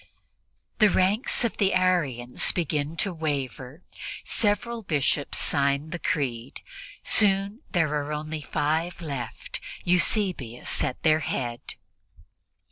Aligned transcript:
The 0.79 0.89
ranks 0.89 1.43
of 1.45 1.57
the 1.57 1.75
Arians 1.75 2.51
begin 2.53 2.97
to 2.97 3.13
waver; 3.13 3.83
several 4.23 4.81
Bishops 4.81 5.37
sign 5.37 5.91
the 5.91 5.99
Creed; 5.99 6.61
soon 7.03 7.61
there 7.71 7.93
are 7.93 8.11
only 8.11 8.41
five 8.41 8.99
left 8.99 9.59
Eusebius 9.83 10.83
at 10.83 11.03
their 11.03 11.19
head. 11.19 11.75